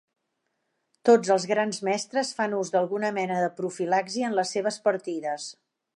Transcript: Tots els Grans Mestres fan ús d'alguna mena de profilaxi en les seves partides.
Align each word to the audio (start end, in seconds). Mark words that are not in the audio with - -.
Tots 1.09 1.33
els 1.35 1.43
Grans 1.51 1.81
Mestres 1.89 2.31
fan 2.39 2.57
ús 2.61 2.73
d'alguna 2.77 3.11
mena 3.19 3.37
de 3.45 3.53
profilaxi 3.61 4.29
en 4.31 4.37
les 4.41 4.55
seves 4.57 4.83
partides. 4.89 5.47